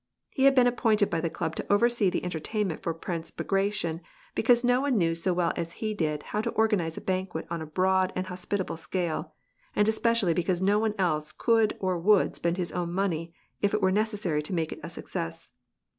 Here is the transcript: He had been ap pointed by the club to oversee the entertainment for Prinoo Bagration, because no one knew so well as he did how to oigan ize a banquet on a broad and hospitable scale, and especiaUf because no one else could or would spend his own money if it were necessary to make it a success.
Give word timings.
He 0.33 0.45
had 0.45 0.55
been 0.55 0.65
ap 0.65 0.77
pointed 0.77 1.11
by 1.11 1.21
the 1.21 1.29
club 1.29 1.55
to 1.57 1.71
oversee 1.71 2.09
the 2.09 2.23
entertainment 2.25 2.81
for 2.81 2.91
Prinoo 2.91 3.31
Bagration, 3.37 4.01
because 4.33 4.63
no 4.63 4.81
one 4.81 4.97
knew 4.97 5.13
so 5.13 5.31
well 5.31 5.53
as 5.55 5.73
he 5.73 5.93
did 5.93 6.23
how 6.23 6.41
to 6.41 6.51
oigan 6.53 6.81
ize 6.81 6.97
a 6.97 7.01
banquet 7.01 7.45
on 7.51 7.61
a 7.61 7.67
broad 7.67 8.11
and 8.15 8.25
hospitable 8.25 8.77
scale, 8.77 9.35
and 9.75 9.87
especiaUf 9.87 10.33
because 10.33 10.59
no 10.59 10.79
one 10.79 10.95
else 10.97 11.31
could 11.31 11.77
or 11.79 11.99
would 11.99 12.35
spend 12.35 12.57
his 12.57 12.71
own 12.71 12.91
money 12.91 13.31
if 13.61 13.75
it 13.75 13.81
were 13.83 13.91
necessary 13.91 14.41
to 14.41 14.53
make 14.55 14.71
it 14.71 14.79
a 14.81 14.89
success. 14.89 15.49